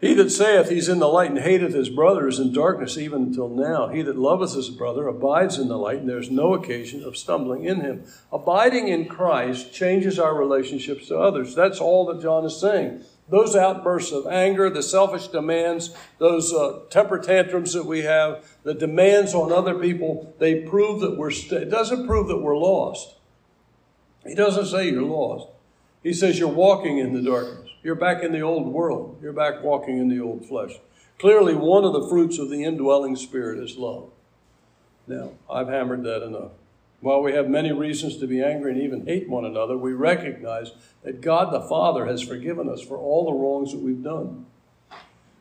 [0.00, 3.24] He that saith he's in the light and hateth his brother is in darkness even
[3.24, 3.88] until now.
[3.88, 7.64] He that loveth his brother abides in the light, and there's no occasion of stumbling
[7.64, 8.04] in him.
[8.32, 11.54] Abiding in Christ changes our relationships to others.
[11.54, 13.04] That's all that John is saying.
[13.28, 18.74] Those outbursts of anger, the selfish demands, those uh, temper tantrums that we have, the
[18.74, 23.16] demands on other people, they prove that we're, st- it doesn't prove that we're lost.
[24.26, 25.46] He doesn't say you're lost.
[26.02, 27.59] He says you're walking in the darkness.
[27.82, 29.18] You're back in the old world.
[29.22, 30.72] You're back walking in the old flesh.
[31.18, 34.10] Clearly, one of the fruits of the indwelling spirit is love.
[35.06, 36.52] Now, I've hammered that enough.
[37.00, 40.72] While we have many reasons to be angry and even hate one another, we recognize
[41.02, 44.46] that God the Father has forgiven us for all the wrongs that we've done.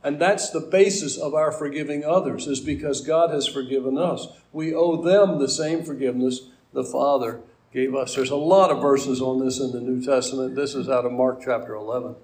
[0.02, 4.28] And that's the basis of our forgiving others, is because God has forgiven us.
[4.54, 7.42] We owe them the same forgiveness the Father
[7.74, 8.16] gave us.
[8.16, 10.56] There's a lot of verses on this in the New Testament.
[10.56, 12.16] This is out of Mark chapter 11.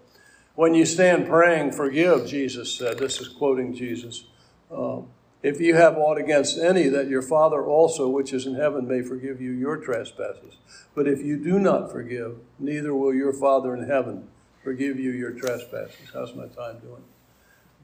[0.56, 2.98] When you stand praying, forgive, Jesus said.
[2.98, 4.24] This is quoting Jesus.
[4.72, 5.08] Um,
[5.44, 9.02] if you have aught against any, that your Father also, which is in heaven, may
[9.02, 10.56] forgive you your trespasses.
[10.96, 14.30] But if you do not forgive, neither will your Father in heaven
[14.64, 16.10] forgive you your trespasses.
[16.14, 17.04] How's my time doing?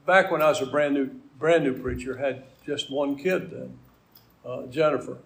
[0.06, 3.78] Back when I was a brand new, brand new preacher, had just one kid then,
[4.44, 5.18] uh, Jennifer.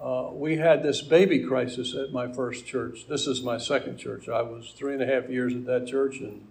[0.00, 3.06] Uh, we had this baby crisis at my first church.
[3.06, 4.30] This is my second church.
[4.30, 6.46] I was three and a half years at that church and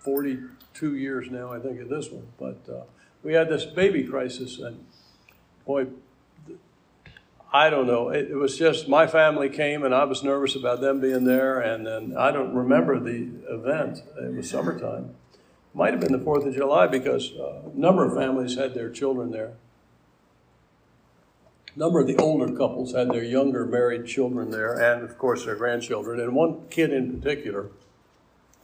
[0.00, 2.26] 42 years now, I think, at this one.
[2.38, 2.82] But uh,
[3.22, 4.84] we had this baby crisis, and
[5.66, 5.86] boy,
[7.52, 8.10] I don't know.
[8.10, 11.60] It, it, was just my family came, and I was nervous about them being there.
[11.60, 14.02] And then I don't remember the event.
[14.22, 15.14] It was summertime.
[15.74, 18.90] Might have been the Fourth of July because uh, a number of families had their
[18.90, 19.54] children there.
[21.74, 25.44] A number of the older couples had their younger married children there, and of course
[25.44, 26.20] their grandchildren.
[26.20, 27.70] And one kid in particular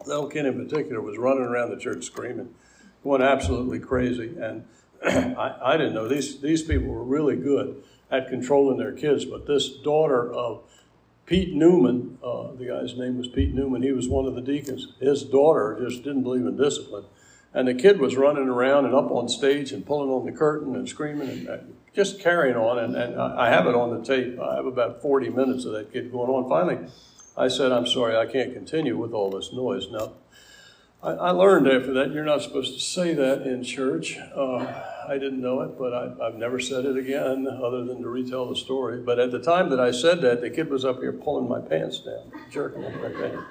[0.04, 2.54] little kid in particular was running around the church screaming,
[3.02, 4.34] going absolutely crazy.
[4.38, 4.64] And
[5.04, 9.46] I, I didn't know these these people were really good at controlling their kids, but
[9.46, 10.62] this daughter of
[11.26, 14.88] Pete Newman, uh, the guy's name was Pete Newman, he was one of the deacons.
[15.00, 17.04] His daughter just didn't believe in discipline.
[17.52, 20.76] And the kid was running around and up on stage and pulling on the curtain
[20.76, 21.56] and screaming and uh,
[21.94, 22.78] just carrying on.
[22.78, 24.38] And, and I have it on the tape.
[24.38, 26.48] I have about 40 minutes of that kid going on.
[26.48, 26.86] Finally,
[27.36, 29.90] I said, I'm sorry, I can't continue with all this noise.
[29.90, 30.12] Now,
[31.02, 34.16] I, I learned after that you're not supposed to say that in church.
[34.34, 38.08] Uh, I didn't know it, but I, have never said it again other than to
[38.08, 39.00] retell the story.
[39.00, 41.60] But at the time that I said that, the kid was up here pulling my
[41.60, 43.42] pants down, jerking my pants.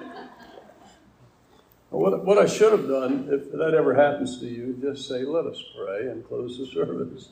[1.95, 5.45] What, what I should have done, if that ever happens to you, just say, let
[5.45, 7.29] us pray and close the service.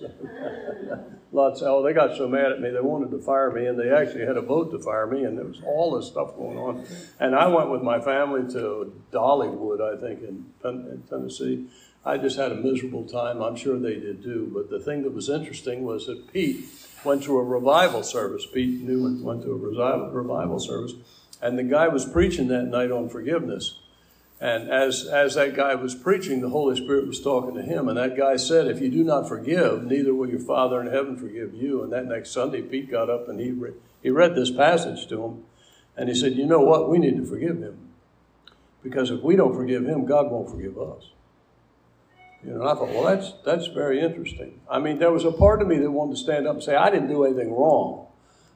[1.34, 3.78] Lots of, oh, they got so mad at me, they wanted to fire me, and
[3.78, 6.58] they actually had a vote to fire me, and there was all this stuff going
[6.58, 6.86] on.
[7.20, 11.68] And I went with my family to Dollywood, I think, in, in Tennessee.
[12.06, 13.42] I just had a miserable time.
[13.42, 14.50] I'm sure they did too.
[14.54, 16.66] But the thing that was interesting was that Pete
[17.04, 18.46] went to a revival service.
[18.46, 20.94] Pete Newman went to a revival service,
[21.42, 23.80] and the guy was preaching that night on forgiveness.
[24.44, 27.88] And as, as that guy was preaching, the Holy Spirit was talking to him.
[27.88, 31.16] And that guy said, If you do not forgive, neither will your Father in heaven
[31.16, 31.82] forgive you.
[31.82, 35.24] And that next Sunday, Pete got up and he, re- he read this passage to
[35.24, 35.44] him.
[35.96, 36.90] And he said, You know what?
[36.90, 37.88] We need to forgive him.
[38.84, 41.12] Because if we don't forgive him, God won't forgive us.
[42.44, 44.60] You know, and I thought, well, that's, that's very interesting.
[44.70, 46.76] I mean, there was a part of me that wanted to stand up and say,
[46.76, 48.08] I didn't do anything wrong.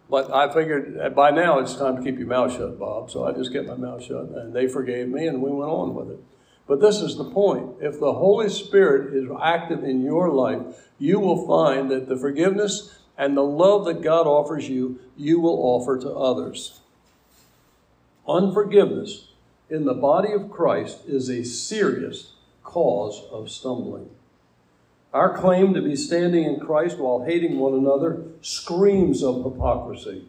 [0.09, 3.11] But I figured by now it's time to keep your mouth shut, Bob.
[3.11, 5.93] So I just kept my mouth shut, and they forgave me, and we went on
[5.93, 6.19] with it.
[6.65, 7.75] But this is the point.
[7.81, 10.61] If the Holy Spirit is active in your life,
[10.97, 15.59] you will find that the forgiveness and the love that God offers you, you will
[15.59, 16.81] offer to others.
[18.27, 19.29] Unforgiveness
[19.69, 24.09] in the body of Christ is a serious cause of stumbling.
[25.13, 30.25] Our claim to be standing in Christ while hating one another screams of hypocrisy,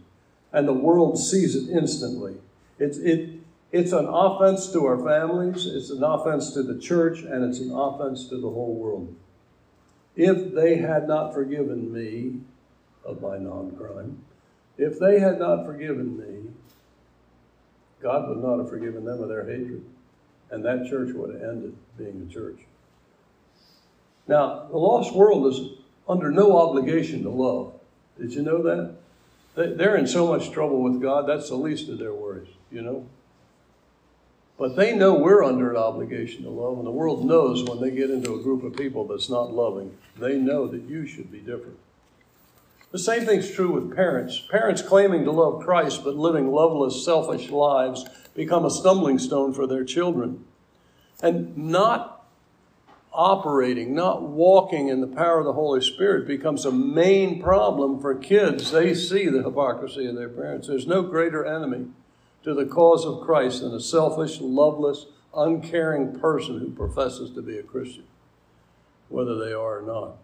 [0.52, 2.36] and the world sees it instantly.
[2.78, 3.30] It's, it,
[3.72, 7.72] it's an offense to our families, it's an offense to the church, and it's an
[7.72, 9.14] offense to the whole world.
[10.14, 12.40] If they had not forgiven me
[13.04, 14.24] of my non crime,
[14.76, 16.50] if they had not forgiven me,
[18.00, 19.84] God would not have forgiven them of their hatred.
[20.50, 22.60] And that church would have ended being a church.
[24.28, 25.60] Now, the lost world is
[26.08, 27.72] under no obligation to love.
[28.20, 28.96] Did you know that?
[29.54, 33.06] They're in so much trouble with God, that's the least of their worries, you know?
[34.56, 37.90] But they know we're under an obligation to love, and the world knows when they
[37.90, 41.38] get into a group of people that's not loving, they know that you should be
[41.38, 41.78] different.
[42.90, 44.42] The same thing's true with parents.
[44.50, 49.66] Parents claiming to love Christ but living loveless, selfish lives become a stumbling stone for
[49.66, 50.44] their children.
[51.22, 52.17] And not
[53.12, 58.14] operating, not walking in the power of the Holy Spirit becomes a main problem for
[58.14, 58.70] kids.
[58.70, 60.68] They see the hypocrisy of their parents.
[60.68, 61.86] There's no greater enemy
[62.44, 67.58] to the cause of Christ than a selfish, loveless, uncaring person who professes to be
[67.58, 68.04] a Christian,
[69.08, 70.16] whether they are or not.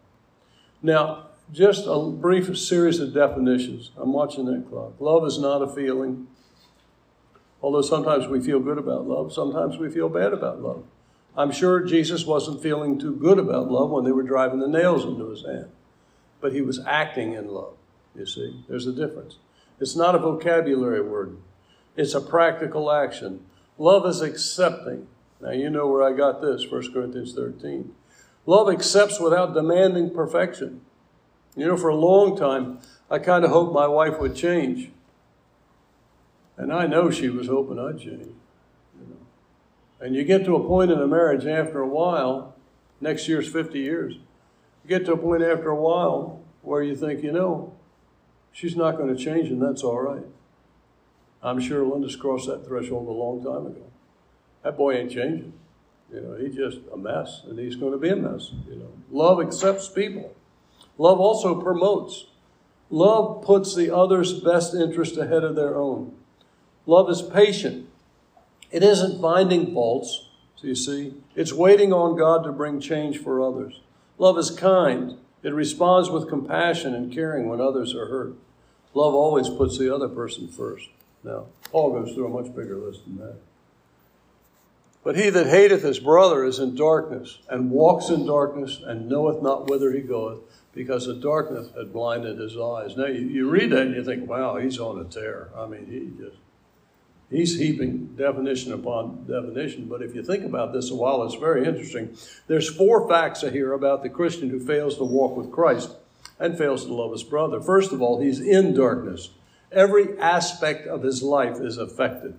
[0.83, 3.91] Now, just a brief series of definitions.
[3.97, 4.95] I'm watching that clock.
[5.01, 6.27] Love is not a feeling.
[7.63, 10.85] Although sometimes we feel good about love, sometimes we feel bad about love.
[11.37, 15.05] I'm sure Jesus wasn't feeling too good about love when they were driving the nails
[15.05, 15.69] into his hand,
[16.41, 17.75] but he was acting in love.
[18.15, 19.39] You see, there's a difference.
[19.81, 21.37] It's not a vocabulary word,
[21.97, 23.47] it's a practical action.
[23.77, 25.09] Love is accepting.
[25.41, 27.93] Now, you know where I got this, 1 Corinthians 13.
[28.47, 30.83] Love accepts without demanding perfection.
[31.57, 32.79] You know, for a long time,
[33.11, 34.91] I kind of hoped my wife would change.
[36.57, 38.33] And I know she was hoping I'd change.
[40.05, 42.55] And you get to a point in a marriage after a while,
[43.01, 47.23] next year's 50 years, you get to a point after a while where you think,
[47.23, 47.73] you know,
[48.53, 50.27] she's not going to change and that's all right.
[51.43, 53.83] I'm sure Linda's crossed that threshold a long time ago.
[54.63, 55.55] That boy ain't changing.
[56.13, 58.51] You know, he's just a mess and he's going to be a mess.
[58.69, 60.35] You know, love accepts people.
[60.99, 62.27] Love also promotes.
[62.91, 66.15] Love puts the other's best interest ahead of their own.
[66.85, 67.89] Love is patient.
[68.75, 71.15] It isn't finding faults, so you see.
[71.37, 73.81] It's waiting on God to bring change for others.
[74.19, 75.17] Love is kind.
[75.45, 78.35] It responds with compassion and caring when others are hurt.
[78.93, 80.89] Love always puts the other person first.
[81.23, 83.37] Now, Paul goes through a much bigger list than that.
[85.05, 89.41] But he that hateth his brother is in darkness, and walks in darkness, and knoweth
[89.41, 90.41] not whither he goeth,
[90.73, 92.97] because the darkness had blinded his eyes.
[92.97, 95.51] Now, you, you read that and you think, wow, he's on a tear.
[95.57, 96.39] I mean, he just
[97.31, 99.87] He's heaping definition upon definition.
[99.87, 102.17] But if you think about this a while, it's very interesting.
[102.47, 105.91] There's four facts here about the Christian who fails to walk with Christ
[106.39, 107.61] and fails to love his brother.
[107.61, 109.31] First of all, he's in darkness.
[109.73, 112.37] Every aspect of his life is affected.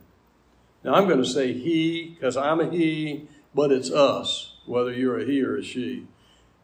[0.84, 5.20] Now, I'm going to say he because I'm a he, but it's us, whether you're
[5.20, 6.08] a he or a she.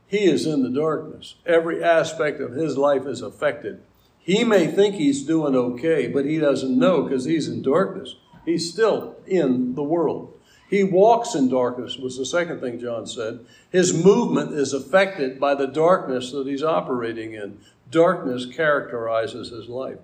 [0.07, 1.36] He is in the darkness.
[1.45, 3.82] Every aspect of his life is affected.
[4.24, 8.15] He may think he's doing okay, but he doesn't know because he's in darkness.
[8.45, 10.38] He's still in the world.
[10.69, 13.45] He walks in darkness, was the second thing John said.
[13.72, 17.59] His movement is affected by the darkness that he's operating in.
[17.89, 19.97] Darkness characterizes his life.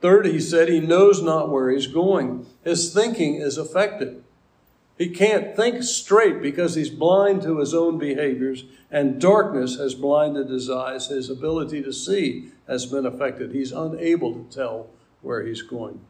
[0.00, 2.46] Third, he said he knows not where he's going.
[2.64, 4.24] His thinking is affected.
[4.98, 10.48] He can't think straight because he's blind to his own behaviors, and darkness has blinded
[10.48, 11.08] his eyes.
[11.08, 13.52] His ability to see has been affected.
[13.52, 14.86] He's unable to tell
[15.20, 16.00] where he's going.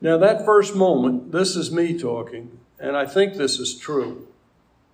[0.00, 4.26] Now, that first moment, this is me talking, and I think this is true.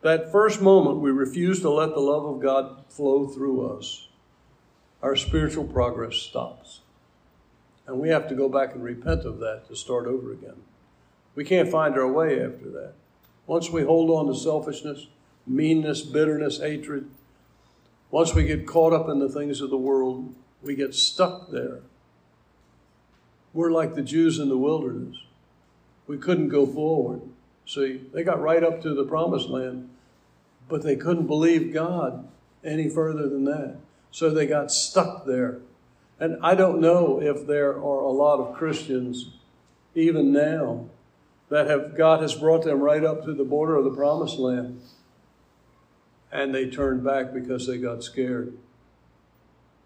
[0.02, 4.08] That first moment, we refuse to let the love of God flow through us.
[5.00, 6.80] Our spiritual progress stops.
[7.86, 10.56] And we have to go back and repent of that to start over again.
[11.36, 12.94] We can't find our way after that.
[13.46, 15.06] Once we hold on to selfishness,
[15.46, 17.08] meanness, bitterness, hatred,
[18.10, 21.80] once we get caught up in the things of the world, we get stuck there.
[23.52, 25.16] We're like the Jews in the wilderness.
[26.06, 27.20] We couldn't go forward.
[27.66, 29.90] See, they got right up to the promised land,
[30.68, 32.28] but they couldn't believe God
[32.64, 33.76] any further than that.
[34.10, 35.58] So they got stuck there.
[36.18, 39.30] And I don't know if there are a lot of Christians,
[39.94, 40.86] even now,
[41.48, 44.80] that have God has brought them right up to the border of the promised land.
[46.32, 48.56] And they turned back because they got scared.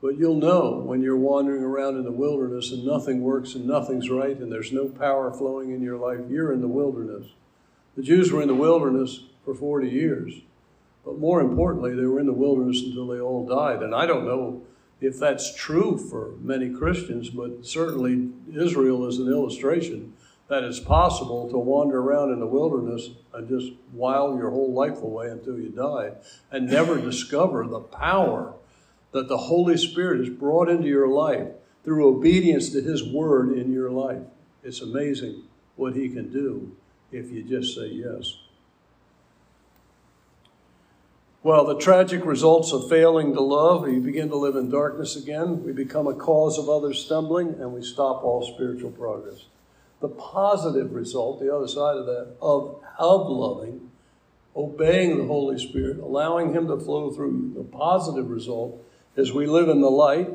[0.00, 4.08] But you'll know when you're wandering around in the wilderness and nothing works and nothing's
[4.08, 7.26] right and there's no power flowing in your life, you're in the wilderness.
[7.96, 10.40] The Jews were in the wilderness for 40 years.
[11.04, 13.82] But more importantly, they were in the wilderness until they all died.
[13.82, 14.62] And I don't know
[15.00, 20.14] if that's true for many Christians, but certainly Israel is an illustration
[20.50, 25.00] that it's possible to wander around in the wilderness and just while your whole life
[25.00, 26.10] away until you die
[26.50, 28.52] and never discover the power
[29.12, 31.46] that the Holy Spirit has brought into your life
[31.84, 34.22] through obedience to His Word in your life.
[34.64, 35.44] It's amazing
[35.76, 36.76] what He can do
[37.12, 38.36] if you just say yes.
[41.44, 45.62] Well, the tragic results of failing to love, you begin to live in darkness again,
[45.62, 49.44] we become a cause of others stumbling, and we stop all spiritual progress
[50.00, 53.90] the positive result, the other side of that, of, of loving,
[54.56, 57.54] obeying the Holy Spirit, allowing Him to flow through you.
[57.54, 58.82] The positive result
[59.16, 60.30] is we live in the light.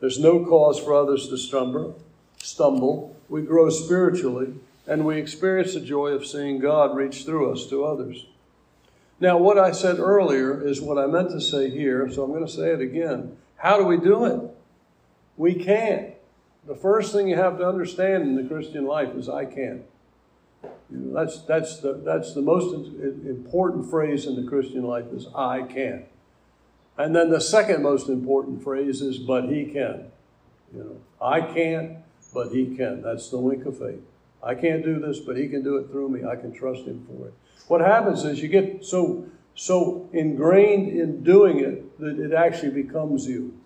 [0.00, 2.00] There's no cause for others to stumble.
[2.38, 3.16] Stumble.
[3.28, 4.54] We grow spiritually,
[4.86, 8.26] and we experience the joy of seeing God reach through us to others.
[9.18, 12.46] Now, what I said earlier is what I meant to say here, so I'm going
[12.46, 13.38] to say it again.
[13.56, 14.40] How do we do it?
[15.38, 16.15] We can't
[16.66, 19.84] the first thing you have to understand in the Christian life is I can.
[20.90, 25.26] You know, that's, that's, the, that's the most important phrase in the Christian life is
[25.34, 26.04] I can.
[26.98, 30.10] And then the second most important phrase is but he can.
[30.74, 31.98] You know, I can't,
[32.34, 33.02] but he can.
[33.02, 34.00] That's the link of faith.
[34.42, 36.24] I can't do this, but he can do it through me.
[36.24, 37.34] I can trust him for it.
[37.68, 43.26] What happens is you get so so ingrained in doing it that it actually becomes
[43.26, 43.58] you.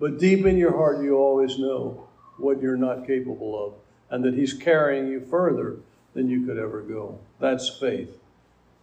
[0.00, 2.07] But deep in your heart, you always know
[2.38, 3.74] what you're not capable of,
[4.10, 5.76] and that He's carrying you further
[6.14, 7.18] than you could ever go.
[7.40, 8.18] That's faith.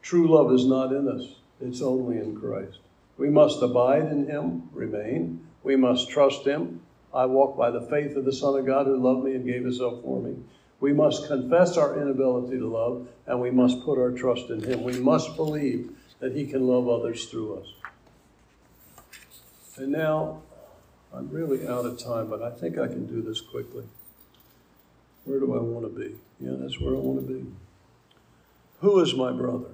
[0.02, 2.80] True love is not in us, it's only in Christ.
[3.18, 5.48] We must abide in Him, remain.
[5.64, 6.82] We must trust Him.
[7.14, 9.64] I walk by the faith of the Son of God who loved me and gave
[9.64, 10.36] Himself for me.
[10.80, 14.84] We must confess our inability to love, and we must put our trust in Him.
[14.84, 17.68] We must believe that He can love others through us.
[19.78, 20.42] And now,
[21.16, 23.86] I'm really out of time, but I think I can do this quickly.
[25.24, 26.16] Where do I want to be?
[26.40, 27.46] Yeah, that's where I want to be.
[28.82, 29.70] Who is my brother?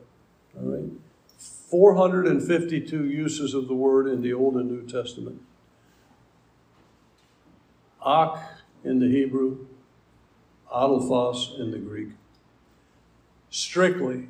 [0.58, 0.92] All right.
[1.38, 5.42] 452 uses of the word in the Old and New Testament.
[8.06, 8.40] Ach
[8.84, 9.66] in the Hebrew,
[10.74, 12.10] adelphos in the Greek.
[13.50, 14.28] Strictly,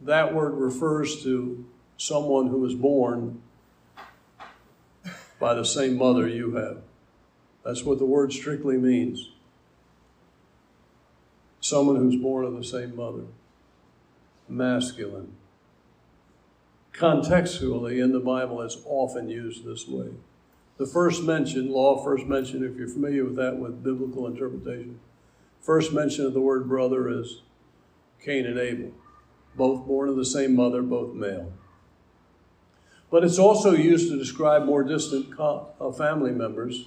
[0.00, 1.64] that word refers to
[1.96, 3.40] someone who is born
[5.42, 6.78] by the same mother you have.
[7.64, 9.30] That's what the word strictly means.
[11.58, 13.24] Someone who's born of the same mother.
[14.48, 15.32] Masculine.
[16.92, 20.10] Contextually, in the Bible, it's often used this way.
[20.78, 25.00] The first mention, law first mention, if you're familiar with that with biblical interpretation,
[25.60, 27.42] first mention of the word brother is
[28.24, 28.92] Cain and Abel,
[29.56, 31.52] both born of the same mother, both male.
[33.12, 36.86] But it's also used to describe more distant uh, family members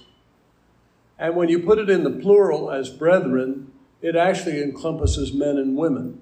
[1.18, 3.70] And when you put it in the plural as brethren,
[4.02, 6.20] it actually encompasses men and women.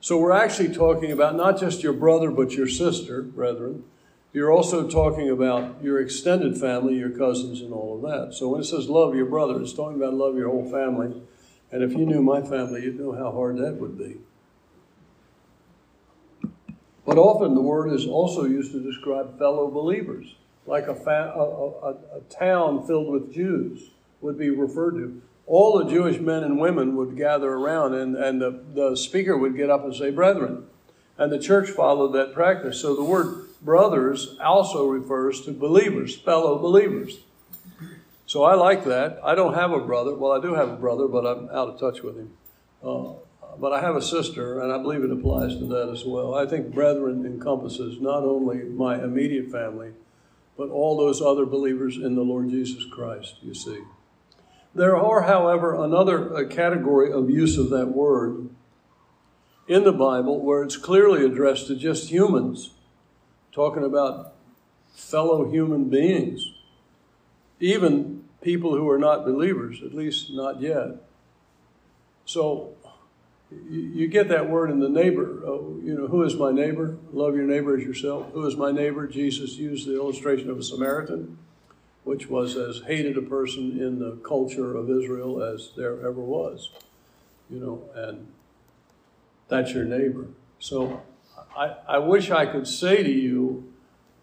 [0.00, 3.84] So we're actually talking about not just your brother, but your sister, brethren.
[4.32, 8.34] You're also talking about your extended family, your cousins, and all of that.
[8.34, 11.22] So when it says love your brother, it's talking about love your whole family.
[11.70, 14.16] And if you knew my family, you'd know how hard that would be.
[17.06, 20.34] But often the word is also used to describe fellow believers,
[20.66, 23.90] like a, fa- a, a, a town filled with Jews
[24.20, 25.22] would be referred to.
[25.46, 29.56] All the Jewish men and women would gather around, and, and the, the speaker would
[29.56, 30.66] get up and say, Brethren.
[31.16, 32.80] And the church followed that practice.
[32.80, 37.20] So the word brothers also refers to believers, fellow believers.
[38.26, 39.20] So I like that.
[39.22, 40.14] I don't have a brother.
[40.14, 42.32] Well, I do have a brother, but I'm out of touch with him.
[42.82, 43.12] Uh,
[43.60, 46.34] but I have a sister, and I believe it applies to that as well.
[46.34, 49.92] I think brethren encompasses not only my immediate family,
[50.56, 53.82] but all those other believers in the Lord Jesus Christ, you see.
[54.74, 58.50] There are, however, another uh, category of use of that word
[59.66, 62.72] in the Bible where it's clearly addressed to just humans,
[63.52, 64.34] talking about
[64.94, 66.52] fellow human beings,
[67.58, 71.02] even people who are not believers, at least not yet.
[72.26, 72.75] So
[73.50, 75.42] you get that word in the neighbor.
[75.46, 76.98] Oh, you know, who is my neighbor?
[77.12, 78.32] Love your neighbor as yourself.
[78.32, 79.06] Who is my neighbor?
[79.06, 81.38] Jesus used the illustration of a Samaritan,
[82.02, 86.70] which was as hated a person in the culture of Israel as there ever was.
[87.48, 88.26] You know, and
[89.48, 90.26] that's your neighbor.
[90.58, 91.02] So
[91.56, 93.72] I, I wish I could say to you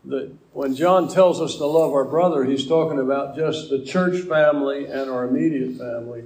[0.04, 4.22] that when John tells us to love our brother, he's talking about just the church
[4.24, 6.26] family and our immediate family,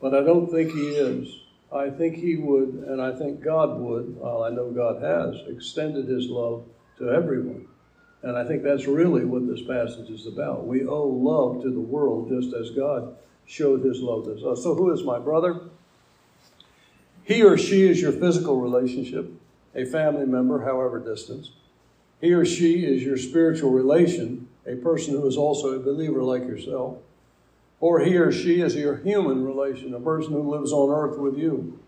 [0.00, 1.41] but I don't think he is.
[1.74, 6.06] I think he would, and I think God would, well, I know God has, extended
[6.06, 6.64] his love
[6.98, 7.66] to everyone.
[8.22, 10.66] And I think that's really what this passage is about.
[10.66, 13.16] We owe love to the world just as God
[13.46, 14.62] showed his love to us.
[14.62, 15.62] So, who is my brother?
[17.24, 19.30] He or she is your physical relationship,
[19.74, 21.48] a family member, however distant.
[22.20, 26.42] He or she is your spiritual relation, a person who is also a believer like
[26.42, 26.98] yourself
[27.82, 31.36] or he or she is your human relation, a person who lives on earth with
[31.36, 31.80] you.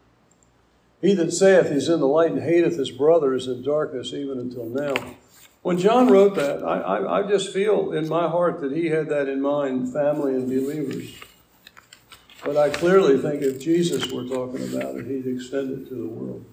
[1.01, 4.41] He that saith he's in the light and hateth his brother is in darkness even
[4.41, 4.95] until now.
[5.63, 9.09] When John wrote that, I, I, I just feel in my heart that he had
[9.11, 11.15] that in mind, family and believers.
[12.45, 16.09] But I clearly think if Jesus were talking about it, he'd extend it to the
[16.09, 16.45] world.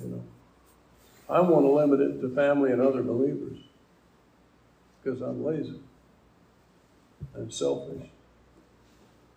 [0.00, 0.24] You know,
[1.28, 3.58] I want to limit it to family and other believers
[5.02, 5.80] because I'm lazy
[7.34, 8.10] and selfish.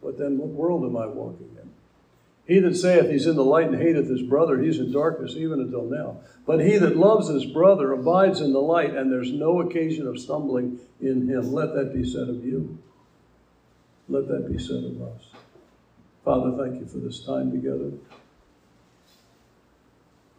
[0.02, 1.70] But then what world am I walking in?
[2.48, 5.60] He that saith he's in the light and hateth his brother, he's in darkness even
[5.60, 6.22] until now.
[6.46, 10.18] But he that loves his brother abides in the light, and there's no occasion of
[10.18, 11.52] stumbling in him.
[11.52, 12.78] Let that be said of you.
[14.08, 15.28] Let that be said of us.
[16.24, 17.92] Father, thank you for this time together.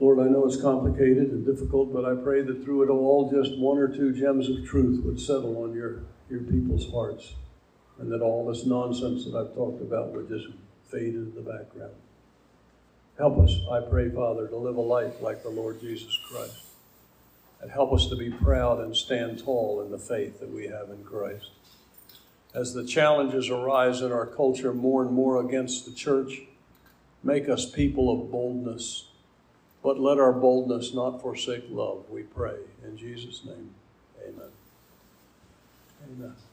[0.01, 3.59] Lord, I know it's complicated and difficult, but I pray that through it all, just
[3.59, 7.35] one or two gems of truth would settle on your, your people's hearts
[7.99, 10.47] and that all this nonsense that I've talked about would just
[10.91, 11.95] fade into the background.
[13.19, 16.65] Help us, I pray, Father, to live a life like the Lord Jesus Christ.
[17.61, 20.91] And help us to be proud and stand tall in the faith that we have
[20.91, 21.51] in Christ.
[22.55, 26.43] As the challenges arise in our culture more and more against the church,
[27.25, 29.09] make us people of boldness.
[29.83, 32.57] But let our boldness not forsake love, we pray.
[32.85, 33.71] In Jesus' name,
[34.25, 34.51] amen.
[36.05, 36.35] Amen.